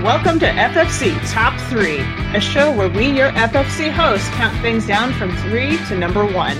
[0.00, 1.98] Welcome to FFC Top 3,
[2.34, 6.56] a show where we, your FFC hosts, count things down from 3 to number 1.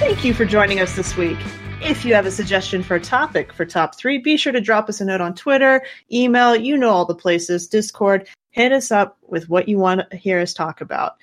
[0.00, 1.36] Thank you for joining us this week.
[1.82, 4.88] If you have a suggestion for a topic for Top 3, be sure to drop
[4.88, 8.26] us a note on Twitter, email, you know all the places, Discord.
[8.50, 11.16] Hit us up with what you want to hear us talk about.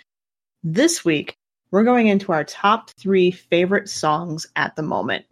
[0.63, 1.35] This week,
[1.71, 5.25] we're going into our top 3 favorite songs at the moment.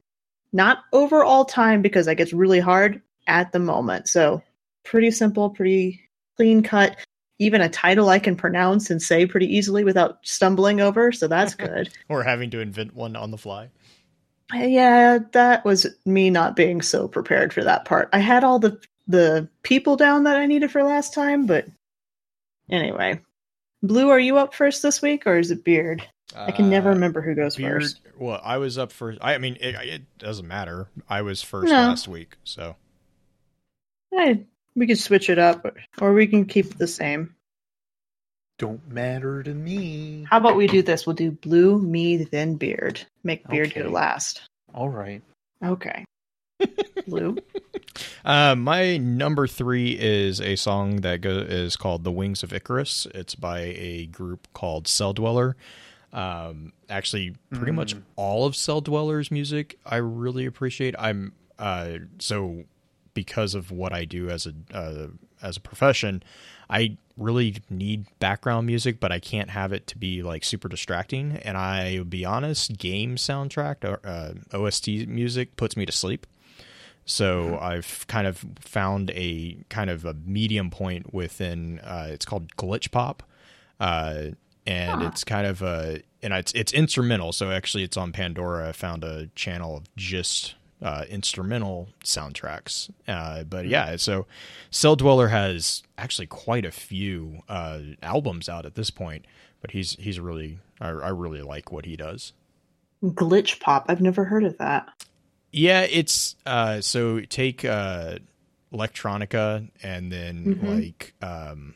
[0.51, 4.09] Not over all time because that gets really hard at the moment.
[4.09, 4.41] So
[4.83, 6.01] pretty simple, pretty
[6.37, 6.97] clean cut.
[7.39, 11.55] Even a title I can pronounce and say pretty easily without stumbling over, so that's
[11.55, 11.89] good.
[12.09, 13.69] or having to invent one on the fly.
[14.53, 18.09] Yeah, that was me not being so prepared for that part.
[18.13, 21.65] I had all the the people down that I needed for last time, but
[22.69, 23.19] anyway.
[23.83, 26.07] Blue, are you up first this week or is it Beard?
[26.35, 28.01] I can never Uh, remember who goes Beard, first.
[28.19, 29.17] well, I was up first.
[29.21, 30.87] I, I mean, it, it doesn't matter.
[31.09, 31.79] I was first No.
[31.79, 32.75] last week, so
[34.13, 34.35] Eh,
[34.75, 35.65] we can switch it up
[35.99, 37.35] or we can keep it the same.
[38.57, 40.25] Don't matter to me.
[40.29, 41.07] How about we do this?
[41.07, 43.01] We'll do Blue, me, then Beard.
[43.23, 44.41] Make Beard go last.
[44.73, 45.21] All right.
[45.63, 46.05] Okay.
[47.07, 47.37] Blue.
[48.23, 53.07] Uh, my number three is a song that go- is called "The Wings of Icarus."
[53.15, 55.55] It's by a group called Celldweller.
[56.13, 58.03] Um, actually, pretty much Mm.
[58.15, 60.93] all of Celldweller's music I really appreciate.
[60.99, 62.65] I'm uh, so
[63.13, 65.07] because of what I do as a uh,
[65.41, 66.23] as a profession,
[66.69, 71.33] I really need background music, but I can't have it to be like super distracting.
[71.43, 76.25] And I will be honest, game soundtrack or uh, OST music puts me to sleep.
[77.05, 81.79] So I've kind of found a kind of a medium point within.
[81.79, 83.23] Uh, it's called glitch pop,
[83.79, 84.27] uh,
[84.67, 85.07] and Huh.
[85.07, 87.33] it's kind of a and it's it's instrumental.
[87.33, 88.69] So actually, it's on Pandora.
[88.69, 92.89] I found a channel of just uh, instrumental soundtracks.
[93.07, 94.25] Uh, but yeah, so
[94.71, 99.25] Celldweller has actually quite a few uh, albums out at this point.
[99.61, 102.33] But he's he's really I, I really like what he does.
[103.03, 103.85] Glitch pop.
[103.87, 104.87] I've never heard of that.
[105.51, 108.17] Yeah, it's uh so take uh
[108.73, 110.79] electronica and then Mhm.
[110.81, 111.75] like um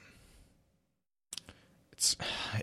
[1.92, 2.16] it's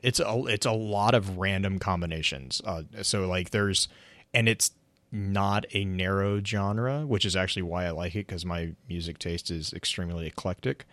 [0.02, 2.60] it's a it's a lot of random combinations.
[2.64, 3.88] Uh so like there's
[4.34, 4.72] and it's
[5.12, 9.50] not a narrow genre, which is actually why I like it cuz my music taste
[9.50, 10.86] is extremely eclectic.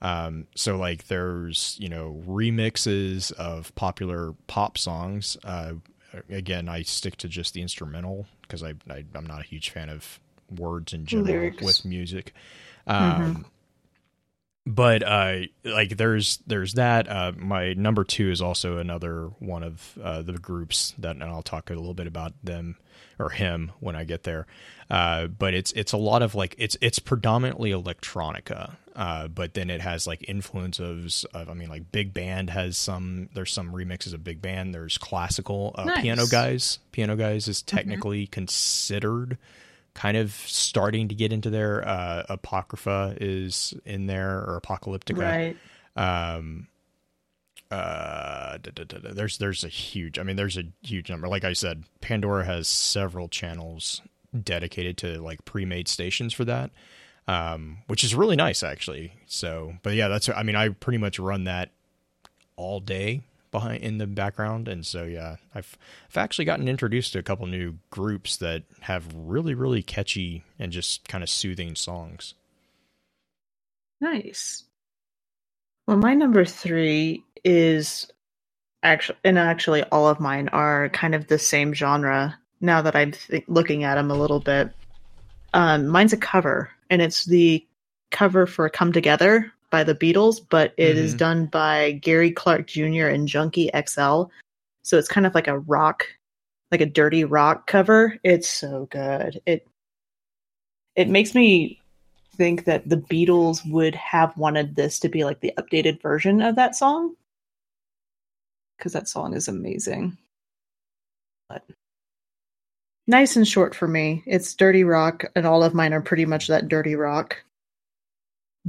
[0.00, 5.36] Um so like there's, you know, remixes of popular pop songs.
[5.44, 5.74] Uh
[6.30, 9.88] again, I stick to just the instrumental because I, I I'm not a huge fan
[9.88, 10.20] of
[10.56, 11.62] words in general Lyrics.
[11.62, 12.32] with music.
[12.86, 13.46] Um,
[14.66, 17.06] But uh, like there's there's that.
[17.06, 21.42] Uh, my number two is also another one of uh, the groups that, and I'll
[21.42, 22.76] talk a little bit about them
[23.18, 24.46] or him when I get there.
[24.90, 29.70] Uh, but it's it's a lot of like it's it's predominantly electronica, uh, but then
[29.70, 34.12] it has like influences of I mean like big band has some there's some remixes
[34.12, 34.74] of big band.
[34.74, 36.02] There's classical uh, Nice.
[36.02, 36.78] piano guys.
[36.92, 39.38] Piano guys is technically considered
[39.94, 41.86] kind of starting to get into there.
[41.88, 45.18] Uh, Apocrypha is in there or Apocalyptica
[45.96, 46.36] Right.
[46.36, 46.66] um
[47.74, 48.58] uh
[49.12, 51.26] there's there's a huge i mean there's a huge number.
[51.28, 54.00] Like i said pandora has several channels
[54.42, 56.70] dedicated to like pre-made stations for that
[57.26, 59.12] um which is really nice actually.
[59.26, 61.70] So but yeah that's i mean i pretty much run that
[62.56, 64.68] all day behind in the background.
[64.68, 65.76] And so yeah i've
[66.10, 70.70] i've actually gotten introduced to a couple new groups that have really really catchy and
[70.70, 72.34] just kind of soothing songs.
[74.00, 74.64] Nice.
[75.86, 78.10] Well, my number three is
[78.82, 82.38] actually, and actually, all of mine are kind of the same genre.
[82.60, 84.70] Now that I'm th- looking at them a little bit,
[85.52, 87.66] um, mine's a cover, and it's the
[88.10, 91.18] cover for "Come Together" by the Beatles, but it is Mhm.
[91.18, 93.08] done by Gary Clark Jr.
[93.08, 94.30] and Junkie XL.
[94.82, 96.06] So it's kind of like a rock,
[96.70, 98.18] like a dirty rock cover.
[98.24, 99.40] It's so good.
[99.46, 99.66] It
[100.96, 101.80] it makes me
[102.36, 106.56] think that the Beatles would have wanted this to be like the updated version of
[106.56, 107.14] that song
[108.76, 110.16] because that song is amazing.
[111.48, 111.64] But
[113.06, 114.22] nice and short for me.
[114.26, 117.42] It's dirty rock, and all of mine are pretty much that dirty rock.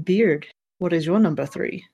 [0.01, 0.47] Beard,
[0.79, 1.85] what is your number three?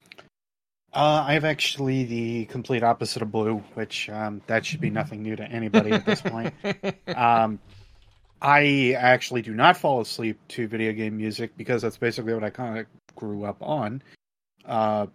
[0.94, 5.24] Uh, I have actually the complete opposite of blue, which um, that should be nothing
[5.24, 6.54] new to anybody at this point.
[7.16, 7.60] Um,
[8.42, 12.50] I actually do not fall asleep to video game music because that's basically what I
[12.50, 12.86] kind of
[13.16, 14.02] grew up on.
[14.66, 15.08] Uh,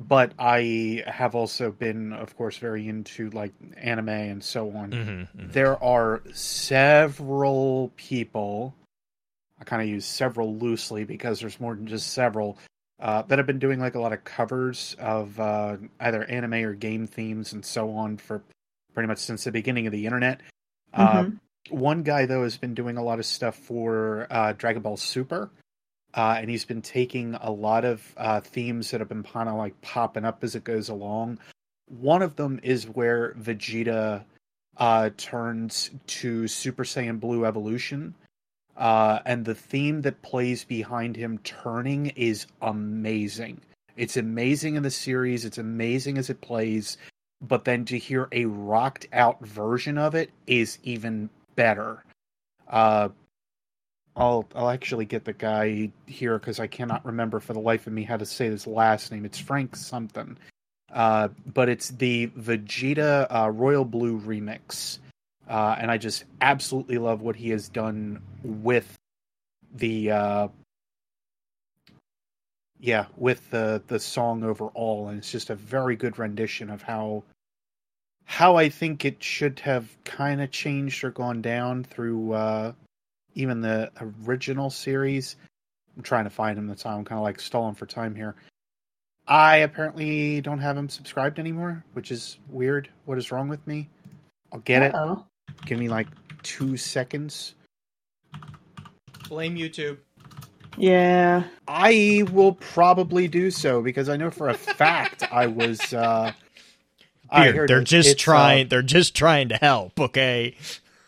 [0.00, 4.90] but I have also been, of course, very into like anime and so on.
[4.90, 5.52] Mhm, mhm.
[5.52, 8.74] There are several people.
[9.60, 12.58] I kind of use several loosely because there's more than just several
[13.00, 16.74] uh, that have been doing like a lot of covers of uh, either anime or
[16.74, 18.42] game themes and so on for
[18.94, 20.40] pretty much since the beginning of the internet.
[20.92, 21.38] Uh, Mhm.
[21.70, 25.50] One guy though has been doing a lot of stuff for uh, Dragon Ball Super,
[26.14, 29.56] uh, and he's been taking a lot of uh, themes that have been kind of
[29.56, 31.38] like popping up as it goes along.
[31.86, 34.24] One of them is where Vegeta
[34.76, 38.14] uh, turns to Super Saiyan Blue Evolution,
[38.76, 43.60] uh, and the theme that plays behind him turning is amazing.
[43.96, 45.44] It's amazing in the series.
[45.44, 46.96] It's amazing as it plays,
[47.40, 51.28] but then to hear a rocked out version of it is even
[51.58, 52.04] better.
[52.68, 53.08] Uh,
[54.14, 57.92] I'll I'll actually get the guy here because I cannot remember for the life of
[57.92, 59.24] me how to say his last name.
[59.24, 60.38] It's Frank something,
[60.92, 64.98] uh, but it's the Vegeta uh, Royal Blue remix,
[65.48, 68.96] uh, and I just absolutely love what he has done with
[69.74, 70.48] the uh,
[72.78, 77.24] yeah with the the song overall, and it's just a very good rendition of how
[78.30, 82.72] how I think it should have kind of changed or gone down through uh,
[83.34, 83.90] even the
[84.26, 85.36] original series.
[85.96, 86.66] I'm trying to find him.
[86.66, 88.34] That's why I'm kind of like stalling for time here.
[89.26, 92.90] I apparently don't have him subscribed anymore, which is weird.
[93.06, 93.88] What is wrong with me?
[94.52, 94.94] I'll get it.
[94.94, 95.24] Uh-oh.
[95.64, 96.08] Give me like
[96.42, 97.54] two seconds.
[99.30, 99.96] Blame YouTube.
[100.76, 101.44] Yeah.
[101.66, 105.94] I will probably do so because I know for a fact I was.
[105.94, 106.34] Uh, I
[107.36, 108.68] Beard, heard they're just it's, uh, trying.
[108.68, 109.98] they're just trying to help.
[110.00, 110.56] Okay.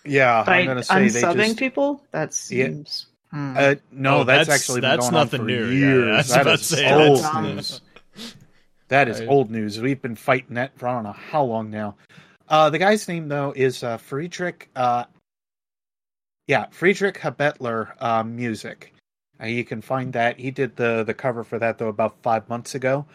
[0.05, 1.59] yeah, By I'm gonna say they unsubbing just.
[1.59, 2.03] people?
[2.13, 2.65] That Yeah.
[2.67, 3.07] seems.
[3.31, 3.55] Hmm.
[3.57, 5.67] Uh, no, Oh, that's, that's- actually been that's going on nothing for new.
[5.67, 6.07] Years.
[6.07, 7.81] Yeah, I was That about is say, old that's- news.
[8.89, 9.81] That is I- old news.
[9.81, 11.95] We've been fighting that for I don't know how long now.
[12.49, 14.69] Uh, the guy's name though is uh, Friedrich.
[14.75, 15.05] Uh,
[16.49, 18.93] yeah, Friedrich Habetler uh, music.
[19.41, 22.49] Uh, you can find that he did the the cover for that though about five
[22.49, 23.07] months ago.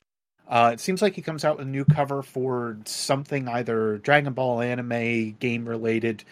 [0.47, 4.33] Uh, it seems like he comes out with a new cover for something either Dragon
[4.33, 6.23] Ball anime game related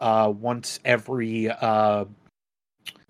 [0.00, 2.04] uh, once every uh,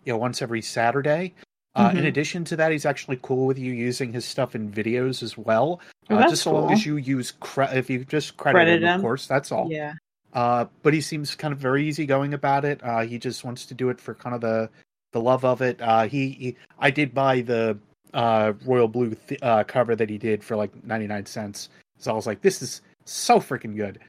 [0.05, 1.35] you know once every Saturday.
[1.75, 2.09] Uh, In Mhm.
[2.09, 5.81] addition to that, he's actually cool with you using his stuff in videos as well.
[6.11, 8.89] Oh, Uh, just so long as you use cre- if you just credit, Credit him,
[8.89, 8.95] him.
[8.97, 9.71] of course, that's all.
[9.71, 9.95] Yeah.
[10.35, 12.81] Uh, but he seems kind of very easygoing about it.
[12.85, 14.69] Uh, he just wants to do it for kind of the
[15.13, 15.81] the love of it.
[15.81, 17.79] Uh, he, he I did buy the
[18.15, 21.69] uh, royal blue th- uh, cover that he did for like ninety nine cents.
[21.99, 24.01] So I was like, this is so freaking good.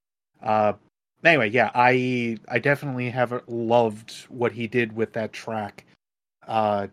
[0.42, 0.74] Uh,
[1.24, 5.86] anyway, yeah, I I definitely have loved what he did with that track.
[6.48, 6.88] Uh,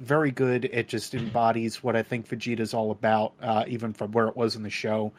[0.00, 0.64] very good.
[0.66, 4.56] It just embodies what I think Vegeta's all about, uh, even from where it was
[4.56, 5.12] in the show.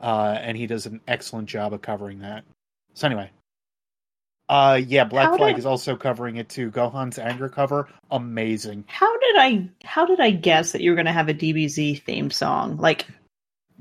[0.00, 2.44] Uh, and he does an excellent job of covering that.
[2.94, 3.30] So anyway,
[4.48, 6.70] uh, yeah, Black How Flag did- is also covering it too.
[6.70, 8.84] Gohan's anger cover, amazing.
[8.88, 12.30] How did I how did I guess that you were gonna have a DBZ theme
[12.30, 12.76] song?
[12.76, 13.06] Like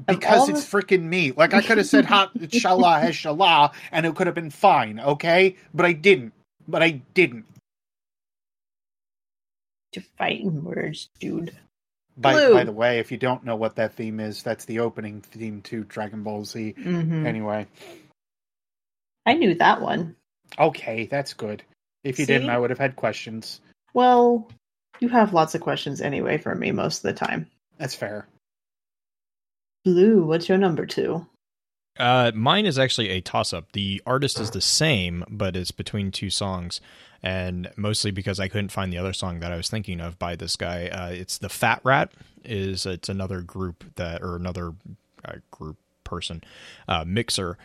[0.08, 1.32] Because it's the- freaking me.
[1.32, 5.58] Like I could have said "ha shala heshala" and it could have been fine, okay?
[5.74, 6.34] But I didn't.
[6.68, 7.46] But I didn't.
[9.94, 11.56] to fighting words, dude.
[12.18, 12.54] By Blue.
[12.54, 15.62] by the way, if you don't know what that theme is, that's the opening theme
[15.64, 16.72] to Dragon Ball Z.
[16.78, 17.68] hmm Anyway,
[19.26, 20.16] I knew that one.
[20.60, 21.64] Okay, that's good.
[22.04, 23.62] If you didn't, I would have had questions.
[23.94, 24.50] Well,
[25.00, 27.48] you have lots of questions anyway for me most of the time.
[27.78, 28.28] That's fair.
[29.86, 31.26] Blue, what's your number two?
[32.00, 33.72] Uh, mine is actually a toss up.
[33.74, 36.82] The artist is the same, but it's between two songs,
[37.22, 40.36] and mostly because I couldn't find the other song that I was thinking of by
[40.36, 40.88] this guy.
[40.88, 42.12] Uh, it's the Fat Rat.
[42.46, 44.74] Is it's another group that or another
[45.24, 46.44] uh, group person
[46.88, 47.58] uh, mixer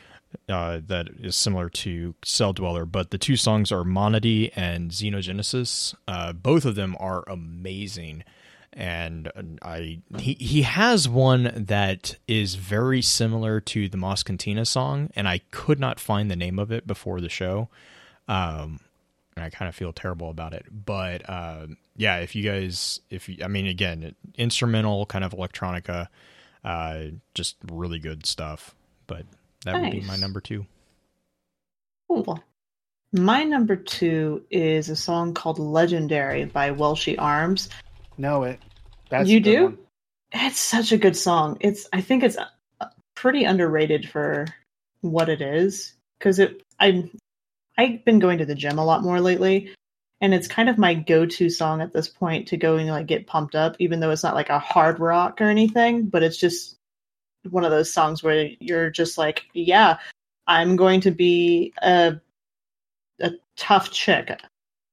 [0.49, 5.95] uh, that is similar to Celldweller, but the two songs are Monody and Xenogenesis.
[6.07, 8.25] Uh, both of them are amazing
[8.73, 15.11] and I he he has one that is very similar to the Mos Cantina song,
[15.17, 17.69] and I could not find the name of it before the show.
[18.29, 18.79] Um,
[19.35, 21.67] and I kind of feel terrible about it, but uh,
[21.97, 26.09] yeah, if you guys, if you, I mean, again, instrumental kind of electronica,
[26.65, 27.05] uh,
[27.35, 28.75] just really good stuff.
[29.07, 29.25] But
[29.73, 30.67] that would be my number two.
[32.09, 32.43] Cool.
[33.13, 37.69] My number two is a song called Legendary by Welshly Arms.
[38.17, 38.61] Know it.
[39.09, 39.65] That's You do?
[39.65, 39.79] one.
[40.33, 41.57] It's such a good song.
[41.61, 44.47] It's I think it's uh, pretty underrated for
[45.01, 47.11] what it is because it I
[47.79, 49.73] I've been going to the gym a lot more lately
[50.21, 53.27] and it's kind of my go-to song at this point to go and like get
[53.27, 56.78] pumped up even though it's not like a hard rock or anything but it's just
[57.50, 59.99] one of those songs where you're just like yeah
[60.47, 62.21] I'm going to be a
[63.21, 64.31] a tough chick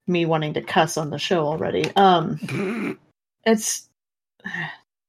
[0.08, 2.98] me wanting to cuss on the show already um
[3.46, 3.90] it's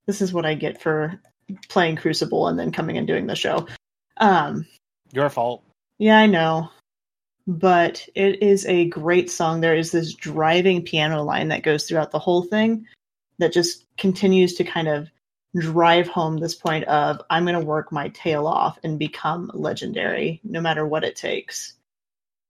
[0.07, 1.21] This is what I get for
[1.69, 3.67] playing Crucible and then coming and doing the show.
[4.19, 4.67] Um,
[5.13, 5.63] Your fault.
[5.99, 6.71] yeah, I know.
[7.49, 9.61] But it is a great song.
[9.61, 12.87] There is this driving piano line that goes throughout the whole thing
[13.39, 15.09] that just continues to kind of
[15.61, 20.41] drive home this point of I'm going to work my tail off and become legendary
[20.45, 21.75] no matter what it takes.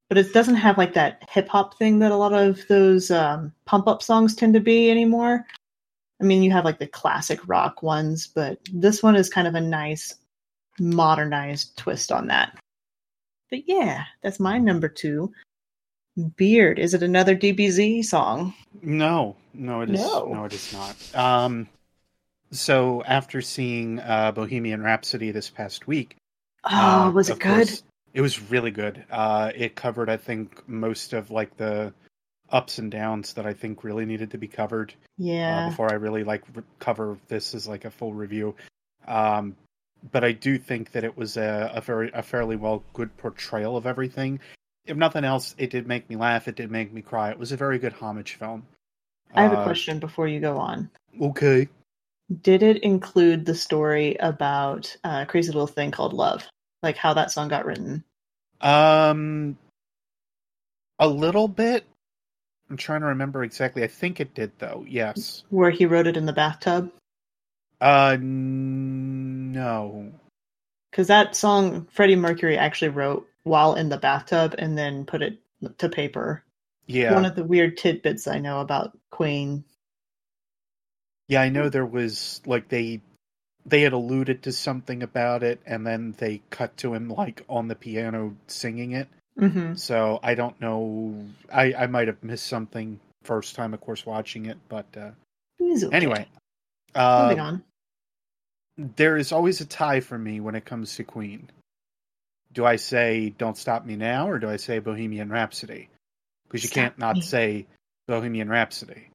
[0.09, 3.53] But it doesn't have like that hip hop thing that a lot of those um,
[3.65, 5.45] pump up songs tend to be anymore.
[6.21, 9.55] I mean, you have like the classic rock ones, but this one is kind of
[9.55, 10.15] a nice
[10.79, 12.57] modernized twist on that.
[13.51, 15.33] But yeah, that's my number two.
[16.37, 16.79] Beard.
[16.79, 18.55] Is it another DBZ song?
[18.83, 20.01] No, no, it is.
[20.01, 20.33] No.
[20.33, 21.15] No, it is not.
[21.15, 21.69] Um,
[22.51, 26.17] so after seeing uh, Bohemian Rhapsody this past week,
[26.65, 27.67] Oh, uh, was it good?
[27.69, 27.83] course,
[28.15, 29.05] it was really good.
[29.11, 31.93] Uh, it covered, I think, most of like the
[32.51, 34.91] ups and downs that I think really needed to be covered.
[34.93, 35.69] uh, Yeah.
[35.69, 38.55] before I really like re- cover this as like a full review.
[39.07, 39.57] Um,
[40.13, 43.77] but I do think that it was a, a very a fairly well good portrayal
[43.77, 44.39] of everything.
[44.87, 46.47] If nothing else, it did make me laugh.
[46.49, 47.31] It did make me cry.
[47.31, 48.67] It was a very good homage film.
[49.35, 50.89] I have a Uh, question before you go on.
[51.21, 51.69] Okay.
[52.43, 56.49] Did it include the story about uh, Crazy Little Thing Called Love?
[56.83, 58.05] Like how that song got written?
[58.61, 59.57] Um,
[60.99, 61.85] a little bit.
[62.69, 63.85] I'm trying to remember exactly.
[63.85, 64.85] I think it did though.
[64.89, 65.45] Yes.
[65.51, 66.93] Where he wrote it in the bathtub?
[67.81, 70.13] Uh, no.
[70.91, 75.39] Because that song Freddie Mercury actually wrote while in the bathtub and then put it
[75.79, 76.43] to paper.
[76.87, 77.15] Yeah.
[77.15, 79.65] One of the weird tidbits I know about Queen.
[81.29, 83.01] Yeah, I know there was like they
[83.65, 87.67] they had alluded to something about it and then they cut to him like on
[87.69, 89.09] the piano singing it.
[89.39, 94.07] hmm So I don't know I I might have missed something first time of course
[94.07, 95.11] watching it, but uh
[95.93, 96.27] anyway,
[96.95, 97.63] moving uh on.
[98.79, 101.51] there is always a tie for me when it comes to Queen.
[102.53, 105.89] Do I say Don't Stop Me Now or do I say Bohemian Rhapsody?
[106.47, 107.23] Because you Stop can't not me.
[107.23, 107.67] say
[108.07, 109.11] Bohemian Rhapsody.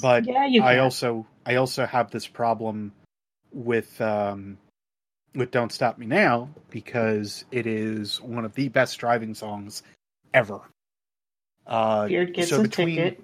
[0.00, 2.92] But yeah, you I also I also have this problem
[3.52, 4.58] with um
[5.34, 9.82] with Don't Stop Me Now because it is one of the best driving songs
[10.34, 10.60] ever.
[11.66, 13.22] Uh Beard gets so a between- ticket.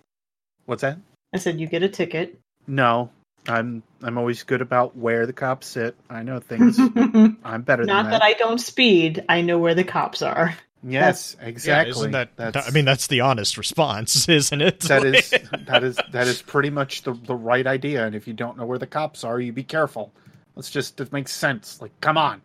[0.66, 0.98] what's that?
[1.34, 2.38] I said you get a ticket.
[2.66, 3.10] No.
[3.48, 5.96] I'm I'm always good about where the cops sit.
[6.08, 6.78] I know things.
[7.44, 9.24] I'm better than Not that I don't speed.
[9.28, 10.56] I know where the cops are.
[10.84, 11.90] Yes, exactly.
[11.90, 14.80] Yeah, isn't that, That's, I mean, that's the honest response, isn't it?
[14.80, 15.30] that is
[15.66, 18.04] that is that is pretty much the the right idea.
[18.06, 20.12] And if you don't know where the cops are, you be careful.
[20.56, 21.80] Let's just it makes sense.
[21.80, 22.42] Like, come on.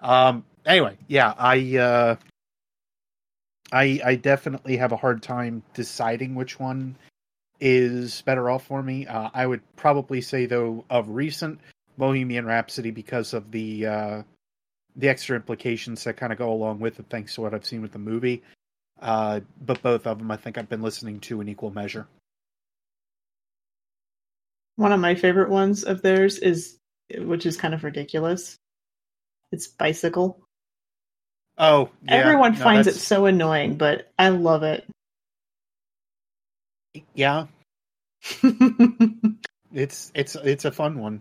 [0.00, 0.44] Um.
[0.66, 2.16] Anyway, yeah, I uh,
[3.72, 6.96] I I definitely have a hard time deciding which one
[7.60, 9.06] is better off for me.
[9.06, 11.60] Uh, I would probably say though of recent
[11.96, 14.22] Bohemian Rhapsody because of the uh,
[14.98, 17.80] the extra implications that kind of go along with it, thanks to what I've seen
[17.82, 18.42] with the movie.
[19.00, 22.06] Uh, but both of them, I think I've been listening to in equal measure.
[24.76, 26.78] One of my favorite ones of theirs is,
[27.16, 28.56] which is kind of ridiculous.
[29.52, 30.40] It's bicycle.
[31.56, 34.84] Oh, yeah, Everyone no, finds it so annoying, but I love it.
[37.14, 37.46] Yeah,
[39.72, 41.20] it's it's it's a fun one.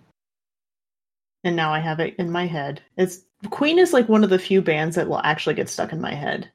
[1.43, 2.81] and now I have it in my head.
[2.97, 3.19] It's
[3.49, 6.13] Queen is like one of the few bands that will actually get stuck in my
[6.13, 6.51] head.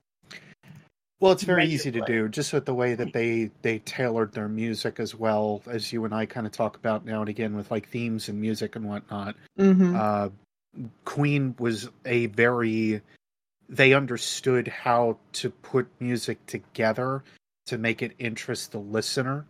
[1.20, 4.48] Well, it's very easy to do, just with the way that they they tailored their
[4.48, 7.70] music as well as you and I kind of talk about now and again with
[7.70, 9.36] like themes and music and whatnot.
[9.56, 10.30] hmm Uh,
[11.04, 13.02] Queen was a very
[13.68, 17.22] they understood how to put music together
[17.66, 19.46] to make it interest the listener,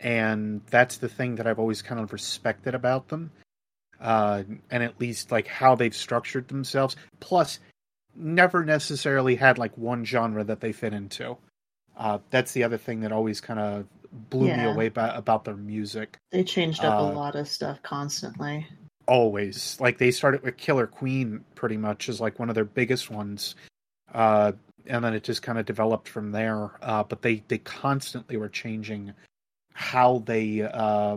[0.00, 3.30] and that's the thing that I've always kind of respected about them.
[4.00, 6.96] Uh, and at least like how they've structured themselves.
[7.20, 7.58] Plus,
[8.14, 11.36] never necessarily had like one genre that they fit into.
[11.96, 13.86] Uh, that's the other thing that always kind of
[14.30, 16.16] blew me away by, about their music.
[16.30, 18.66] They changed up Uh, a lot of stuff constantly.
[19.08, 23.10] always like they started with killer queen pretty much as like one of their biggest
[23.10, 23.54] ones
[24.12, 24.52] uh
[24.86, 28.50] and then it just kind of developed from there uh but they they constantly were
[28.50, 29.12] changing
[29.72, 31.16] how they uh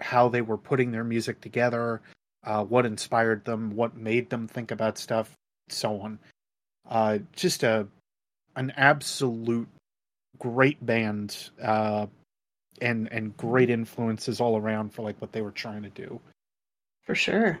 [0.00, 2.00] how they were putting their music together
[2.44, 5.32] uh what inspired them what made them think about stuff
[5.68, 6.18] so on
[6.88, 7.86] uh just a
[8.56, 9.68] an absolute
[10.38, 12.06] great band uh
[12.80, 16.18] and and great influences all around for like what they were trying to do
[17.02, 17.58] For sure.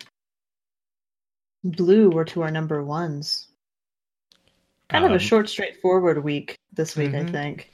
[1.62, 3.48] Blue were to our number ones.
[4.88, 7.30] Kind of a Um, short, straightforward week this week, I Mhm.
[7.32, 7.70] think.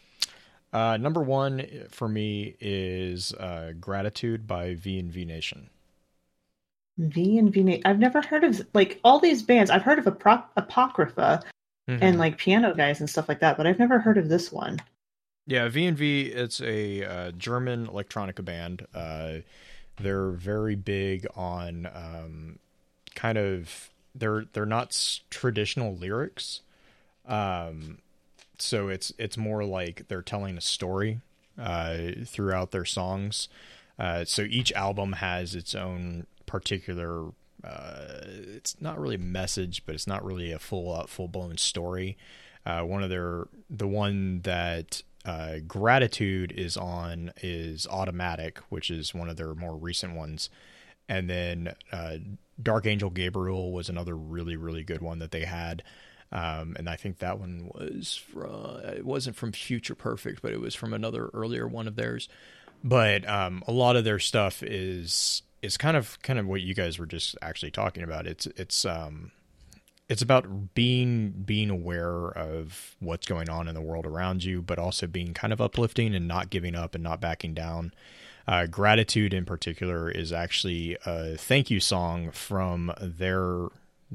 [0.77, 5.71] Uh, number one for me is uh, "Gratitude" by VNV Nation.
[7.01, 7.83] VNV Nation.
[7.87, 9.71] I've never heard of like all these bands.
[9.71, 11.43] I've heard of Apro- Apocrypha
[11.89, 11.99] Mhm.
[12.03, 14.79] and like Piano Guys and stuff like that, but I've never heard of this one.
[15.47, 16.27] Yeah, VNV.
[16.35, 18.87] It's a uh, German electronica band.
[18.95, 19.39] Uh,
[19.97, 22.59] they're very big on um,
[23.15, 26.61] kind of they're they're not s- traditional lyrics.
[27.25, 27.99] Um,
[28.59, 31.21] so it's it's more like they're telling a story
[31.59, 33.49] uh, throughout their songs.
[33.99, 37.29] Uh, so each album has its own particular.
[37.65, 41.57] Uh, it's not really a message, but it's not really a full out, full blown
[41.57, 42.17] story.
[42.65, 49.15] Uh, one of their the one that uh, gratitude is on is automatic, which is
[49.15, 50.51] one of their more recent ones,
[51.09, 52.17] and then uh,
[52.63, 55.83] Dark Angel Gabriel was another really really good one that they had.
[56.33, 60.61] Um, and I think that one was from, it wasn't from Future Perfect, but it
[60.61, 62.29] was from another earlier one of theirs.
[62.83, 66.75] But um, a lot of their stuff is is kind of kind of what you
[66.75, 68.27] guys were just actually talking about.
[68.27, 69.33] It's it's um,
[70.09, 74.79] it's about being being aware of what's going on in the world around you, but
[74.79, 77.93] also being kind of uplifting and not giving up and not backing down.
[78.47, 83.69] Uh, gratitude in particular is actually a thank you song from their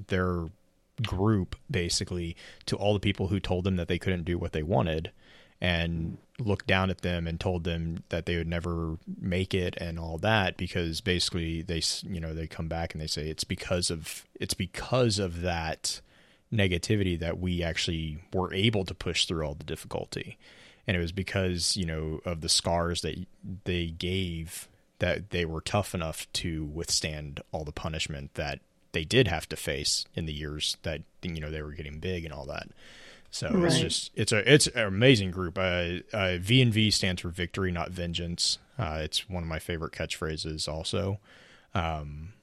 [0.08, 0.46] their
[1.05, 4.63] group basically to all the people who told them that they couldn't do what they
[4.63, 5.12] wanted
[5.60, 10.00] and looked down at them and told them that they would never make it and
[10.00, 13.91] all that because basically they you know they come back and they say it's because
[13.91, 16.01] of it's because of that
[16.51, 20.38] negativity that we actually were able to push through all the difficulty.
[20.88, 23.15] And it was because you know of the scars that
[23.65, 24.67] they gave
[25.00, 28.60] that they were tough enough to withstand all the punishment that
[28.93, 32.25] they did have to face in the years that you know they were getting big
[32.25, 32.67] and all that.
[33.31, 35.57] So it's just it's a it's an amazing group.
[35.57, 38.57] Uh, uh, VNV stands for victory, not vengeance.
[38.77, 41.19] Uh, it's one of my favorite catchphrases, also.
[41.74, 42.34] Um,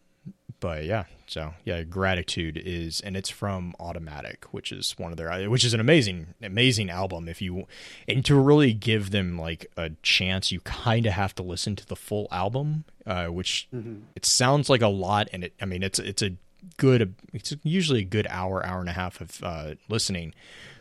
[0.61, 5.49] but yeah, so yeah, gratitude is, and it's from Automatic, which is one of their,
[5.51, 7.29] which is an amazing, amazing album.
[7.29, 7.67] If you,
[8.09, 11.87] and to really give them like a chance, you kind of have to listen to
[11.87, 13.69] the full album, uh, which
[14.17, 16.37] it sounds like a lot, and it, I mean, it's it's a
[16.77, 20.35] good, it's usually a good hour, hour and a half of uh, listening,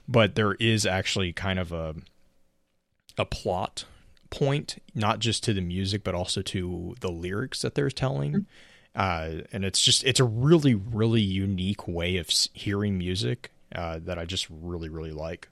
[0.07, 1.95] but there is actually kind of a
[3.17, 3.85] a plot
[4.29, 8.45] point, not just to the music, but also to the lyrics that they're telling.
[8.97, 14.17] Uh, and it's just it's a really really unique way of hearing music uh, that
[14.17, 15.49] I just really really like.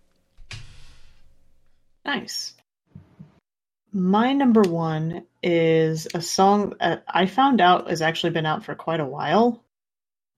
[2.03, 2.55] Nice.
[3.93, 8.73] My number one is a song that I found out has actually been out for
[8.73, 9.63] quite a while.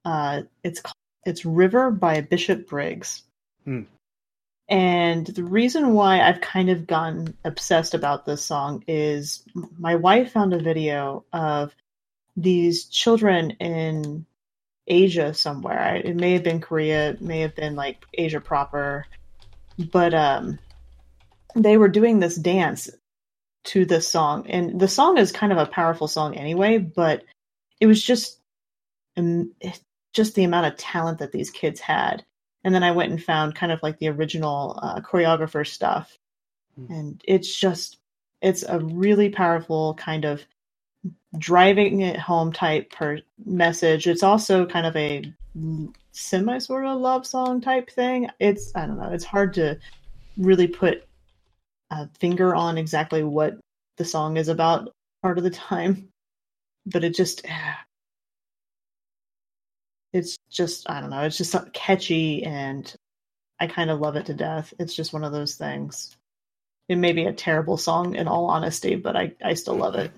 [0.06, 0.94] Uh, it's called,
[1.26, 3.24] it's River by Bishop Briggs.
[3.64, 3.84] Hmm.
[4.70, 9.44] And the reason why I've kind of gotten obsessed about this song is
[9.80, 11.74] my wife found a video of
[12.38, 14.26] these children in
[14.88, 15.96] Asia somewhere.
[15.96, 19.06] It may have been Korea, it may have been like Asia proper,
[19.92, 20.60] but um,
[21.56, 22.90] they were doing this dance
[23.66, 26.78] to this song, and the song is kind of a powerful song anyway.
[26.78, 27.24] But
[27.82, 28.40] it was just,
[29.18, 29.52] um,
[30.14, 32.24] just the amount of talent that these kids had.
[32.64, 36.18] And then I went and found kind of like the original uh, choreographer stuff,
[36.78, 36.92] Hmm.
[36.92, 37.98] and it's just,
[38.42, 40.46] it's a really powerful kind of
[41.38, 44.08] driving it home type per message.
[44.08, 45.34] It's also kind of a
[46.12, 48.30] semi sort of love song type thing.
[48.40, 49.12] It's I don't know.
[49.12, 49.80] It's hard to
[50.38, 51.04] really put
[51.90, 53.58] a finger on exactly what
[53.98, 56.10] the song is about part of the time,
[56.86, 57.46] but it just
[60.14, 61.24] it's just I don't know.
[61.24, 62.94] It's just catchy and
[63.60, 64.74] I kind of love it to death.
[64.80, 66.16] It's just one of those things.
[66.88, 70.12] It may be a terrible song in all honesty, but I I still love it.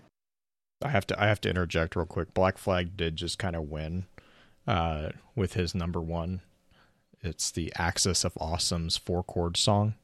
[0.81, 2.33] I have to I have to interject real quick.
[2.33, 4.05] Black Flag did just kind of win
[4.67, 6.41] uh, with his number one.
[7.21, 9.95] It's the Axis of Awesome's four chord song.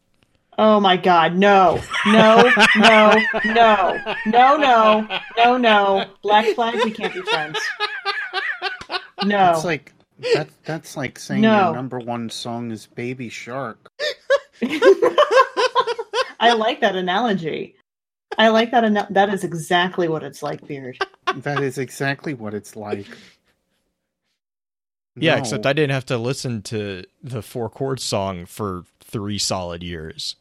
[0.57, 1.81] Oh my god, no.
[2.05, 3.13] No, no,
[3.45, 3.97] no.
[4.25, 5.07] No, no.
[5.37, 6.05] No, no.
[6.21, 7.59] Black flag, we can't be friends.
[9.23, 9.51] No.
[9.51, 9.93] It's like
[10.33, 10.49] that.
[10.65, 11.65] That's like saying No.
[11.67, 13.89] your number one song is Baby Shark.
[16.39, 17.75] I like that analogy.
[18.37, 19.07] I like that enough.
[19.11, 20.97] that is exactly what it's like, Beard.
[21.37, 23.07] That is exactly what it's like.
[25.17, 29.81] Yeah, except I didn't have to listen to the four chord song for three solid
[29.83, 30.35] years.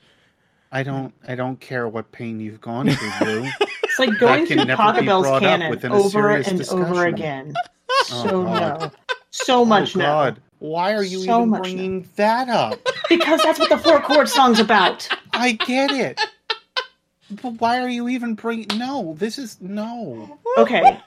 [0.71, 1.15] I don't.
[1.27, 3.49] I don't care what pain you've gone through, Blue.
[3.85, 7.55] It's like going through never be Pachelbel's canon over serious and over again.
[8.11, 8.81] Oh, So God.
[8.81, 8.91] no.
[9.31, 10.35] So oh, much oh, no.
[10.59, 12.81] Why are you So even much bringing that up?
[13.09, 15.09] Because that's what the four chord song's about.
[15.33, 16.21] I get it.
[17.31, 18.67] But why are you even bringing?
[18.77, 20.39] No, this is no.
[20.59, 21.01] Okay.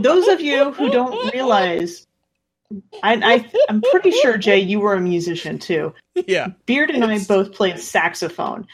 [0.00, 2.06] those of you who don't realize,
[3.02, 5.94] I, I I'm pretty sure Jay, you were a musician too.
[6.26, 6.48] Yeah.
[6.66, 8.66] Beard and I both played saxophone.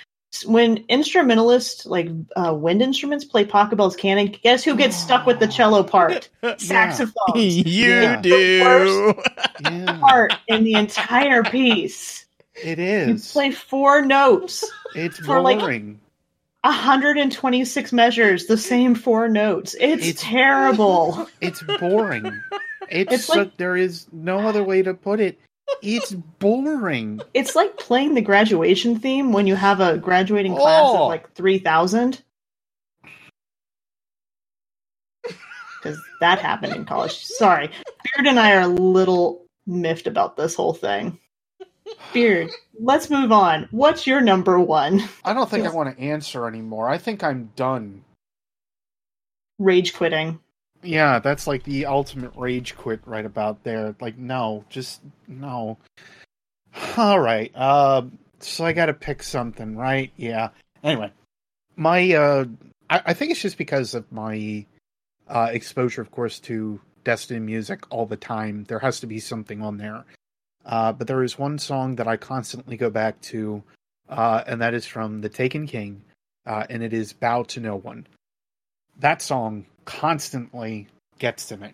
[0.45, 5.47] When instrumentalists like uh, wind instruments play Pachelbel's canon, guess who gets stuck with the
[5.49, 6.29] cello part?
[6.59, 7.15] Saxophones.
[7.37, 8.21] you Yeah.
[8.21, 9.15] do.
[9.61, 12.27] Yeah, part in the entire piece.
[12.63, 13.09] It is.
[13.09, 15.99] You play four notes, It's for, like- boring.
[16.65, 19.75] 126 measures, the same four notes.
[19.81, 21.29] It's, It's- terrible.
[21.41, 22.27] It's boring.
[22.91, 25.39] It's, It's so- like- there is no other way to put it.
[25.83, 27.21] It's boring.
[27.35, 31.03] It's like playing the graduation theme when you have a graduating class Oh.
[31.05, 32.23] of like 3,000.
[35.23, 37.25] Because that happened in college.
[37.25, 37.69] Sorry.
[37.69, 41.21] Beard and I are a little miffed about this whole thing.
[42.13, 43.69] Beard, let's move on.
[43.71, 45.03] What's your number one?
[45.25, 46.89] I don't think I want to answer anymore.
[46.89, 48.05] I think I'm done.
[49.59, 50.39] Rage quitting.
[50.83, 53.95] Yeah, that's like the ultimate rage quit right about there.
[54.01, 55.77] Like, no, just no.
[56.97, 57.51] All right.
[57.55, 58.03] Uh,
[58.39, 60.13] so I got to pick something, right?
[60.17, 60.51] Yeah.
[60.85, 61.11] Anyway,
[61.77, 62.45] my uh,
[62.89, 64.65] I, I think it's just because of my
[65.29, 68.65] uh, exposure, of course, to Destiny music all the time.
[68.65, 70.05] There has to be something on there.
[70.69, 73.63] Uh, but there is one song that I constantly go back to,
[74.09, 76.03] uh, and that is from The Taken King,
[76.47, 78.07] uh, and it is "Bow to No One."
[79.01, 80.87] That song constantly
[81.19, 81.73] gets to me.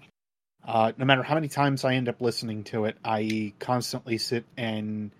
[0.64, 4.44] Uh, no matter how many times I end up listening to it, I constantly sit
[4.56, 5.10] and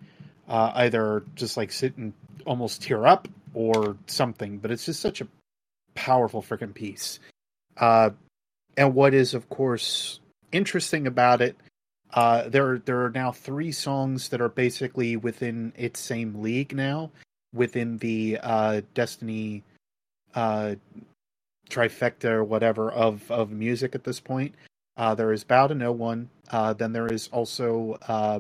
[0.49, 2.13] uh, either just like sit and
[2.47, 4.59] almost tear up or something.
[4.59, 5.29] But it's just such a
[5.95, 7.19] powerful freaking piece.
[7.77, 8.11] Uh,
[8.77, 10.21] and what is, of course,
[10.53, 11.57] interesting about it,
[12.15, 17.11] uh, there there are now three songs that are basically within its same league now,
[17.53, 19.63] within the uh, Destiny
[20.35, 20.75] uh,
[21.69, 24.55] trifecta or whatever of of music at this point.
[24.97, 26.29] Uh, there is Bow to No One.
[26.51, 28.39] Uh, then there is also uh,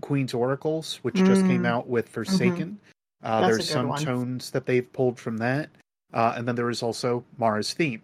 [0.00, 1.66] Queen's Oracles, which just came Mm.
[1.66, 2.78] out with Forsaken.
[3.22, 4.04] Uh, That's there's some one.
[4.04, 5.70] tones that they've pulled from that.
[6.14, 8.00] Uh, and then there is also Mara's theme.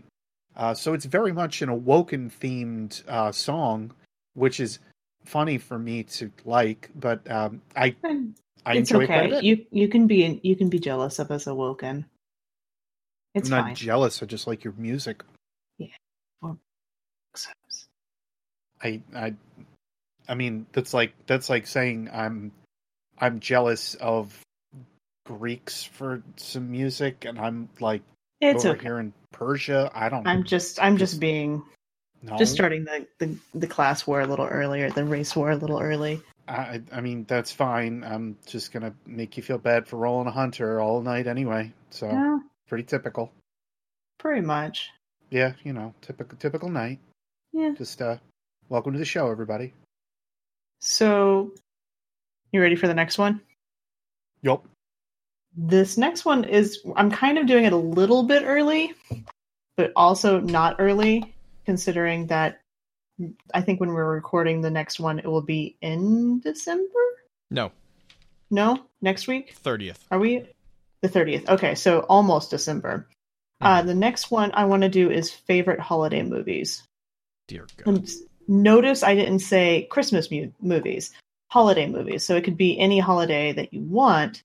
[0.56, 3.92] Uh, so it's very much an Awoken themed uh, song,
[4.34, 4.80] which is
[5.24, 7.94] funny for me to like, but um, I
[8.66, 9.46] I it's enjoy it quite a okay.
[9.46, 12.06] You you can be you can be jealous of us awoken.
[13.34, 13.74] It's I'm not fine.
[13.74, 14.22] jealous.
[14.22, 15.22] I just like your music.
[15.78, 15.88] Yeah.
[18.82, 19.34] I I
[20.28, 22.52] I mean that's like that's like saying I'm
[23.18, 24.38] I'm jealous of
[25.26, 28.02] Greeks for some music and I'm like
[28.40, 28.82] It's over okay.
[28.82, 29.90] here in Persia.
[29.94, 31.62] I don't I'm just I'm just being
[32.24, 32.36] know.
[32.38, 35.80] just starting the, the the class war a little earlier, the race war a little
[35.80, 36.20] early.
[36.48, 38.04] I I mean that's fine.
[38.04, 41.72] I'm just gonna make you feel bad for rolling a hunter all night anyway.
[41.90, 43.32] So Yeah, pretty typical.
[44.18, 44.90] pretty much.
[45.30, 46.98] Yeah, you know, typical typical night.
[47.52, 47.72] Yeah.
[47.76, 48.16] Just uh
[48.68, 49.72] welcome to the show everybody.
[50.80, 51.52] So
[52.52, 53.40] you ready for the next one?
[54.42, 54.64] Yup.
[55.56, 58.92] This next one is I'm kind of doing it a little bit early,
[59.76, 61.33] but also not early,
[61.64, 62.60] considering that
[63.52, 66.98] I think when we're recording the next one, it will be in December.
[67.50, 67.70] No,
[68.50, 69.54] No, next week.
[69.62, 69.98] 30th.
[70.10, 70.48] Are we
[71.02, 71.48] the 30th?
[71.48, 73.08] Okay, so almost December.
[73.60, 76.82] Uh, the next one I want to do is favorite holiday movies.
[77.48, 77.86] Dear God.
[77.86, 78.10] And
[78.48, 81.12] notice I didn't say Christmas mu- movies,
[81.50, 82.24] holiday movies.
[82.26, 84.42] So it could be any holiday that you want,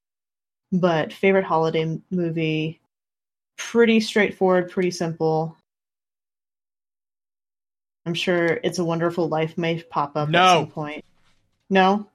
[0.72, 2.80] but favorite holiday movie,
[3.58, 5.58] pretty straightforward, pretty simple.
[8.06, 10.40] I'm sure It's a Wonderful Life may pop up No.
[10.40, 11.06] at some point.
[11.70, 12.08] No,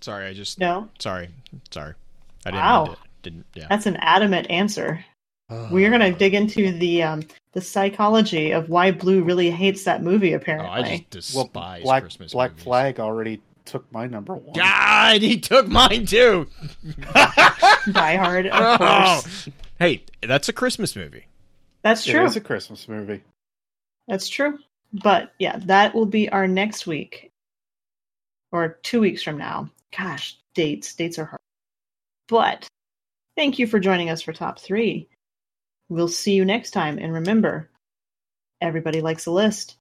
[0.00, 0.58] Sorry, I just.
[0.58, 1.28] no, Sorry.
[1.70, 1.94] Sorry.
[2.44, 2.62] I didn't.
[2.62, 2.96] Wow.
[3.22, 3.46] didn't.
[3.54, 3.66] Yeah.
[3.68, 5.04] that's an adamant answer.
[5.70, 7.22] We're gonna dig into the um,
[7.52, 10.32] the psychology of why Blue really hates that movie.
[10.34, 12.64] Oh, Apparently, I just Well, despise Black Christmas Black movies.
[12.64, 14.54] Flag already took my number one.
[14.54, 16.48] God, he took mine too.
[17.14, 18.78] Die Hard, of
[19.24, 19.48] course.
[19.78, 21.26] Hey, that's a Christmas movie.
[21.82, 22.24] That's true.
[22.24, 23.22] is a Christmas movie.
[24.08, 24.58] That's true.
[25.02, 27.32] But yeah, that will be our next week
[28.52, 29.70] or two weeks from now.
[29.96, 30.94] Gosh, dates.
[30.94, 31.40] Dates are hard.
[32.28, 32.66] But
[33.36, 35.08] thank you for joining us for top three.
[35.88, 36.98] We'll see you next time.
[36.98, 37.70] And remember,
[38.60, 39.76] everybody likes a list.